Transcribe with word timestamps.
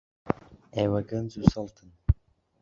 ئێوە 0.75 1.01
گەنج 1.09 1.31
و 1.37 1.43
سەڵتن. 1.53 1.89